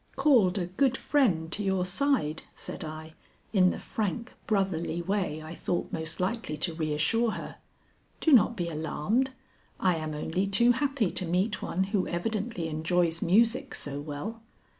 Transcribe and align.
"Called 0.15 0.57
a 0.57 0.65
good 0.65 0.97
friend 0.97 1.51
to 1.51 1.61
your 1.61 1.85
side," 1.85 2.41
said 2.55 2.83
I 2.83 3.13
in 3.53 3.69
the 3.69 3.77
frank, 3.77 4.33
brotherly 4.47 4.99
way 4.99 5.43
I 5.43 5.53
thought 5.53 5.93
most 5.93 6.19
likely 6.19 6.57
to 6.57 6.73
reassure 6.73 7.29
her. 7.33 7.57
"Do 8.19 8.33
not 8.33 8.55
be 8.55 8.67
alarmed, 8.67 9.29
I 9.79 9.97
am 9.97 10.15
only 10.15 10.47
too 10.47 10.71
happy 10.71 11.11
to 11.11 11.25
meet 11.27 11.61
one 11.61 11.83
who 11.93 12.07
evidently 12.07 12.67
enjoys 12.67 13.21
music 13.21 13.75
so 13.75 13.99
well." 14.01 14.41